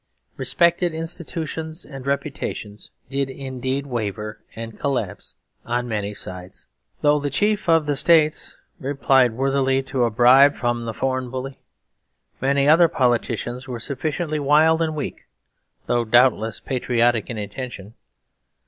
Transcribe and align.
Respected 0.35 0.95
institutions 0.95 1.85
and 1.85 2.07
reputations 2.07 2.89
did 3.11 3.29
indeed 3.29 3.85
waver 3.85 4.39
and 4.55 4.79
collapse 4.79 5.35
on 5.63 5.87
many 5.87 6.15
sides: 6.15 6.65
though 7.01 7.19
the 7.19 7.29
chief 7.29 7.69
of 7.69 7.85
the 7.85 7.95
states 7.95 8.57
replied 8.79 9.33
worthily 9.33 9.83
to 9.83 10.03
a 10.05 10.09
bribe 10.09 10.55
from 10.55 10.85
the 10.85 10.93
foreign 10.95 11.29
bully, 11.29 11.59
many 12.41 12.67
other 12.67 12.87
politicians 12.87 13.67
were 13.67 13.79
sufficiently 13.79 14.39
wild 14.39 14.81
and 14.81 14.95
weak, 14.95 15.27
though 15.85 16.03
doubtless 16.03 16.59
patriotic 16.59 17.29
in 17.29 17.37
intention. 17.37 17.93